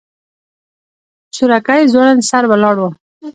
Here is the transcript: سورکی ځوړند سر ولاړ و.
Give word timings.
سورکی 1.35 1.81
ځوړند 1.91 2.21
سر 2.29 2.43
ولاړ 2.51 2.75
و. 2.79 2.83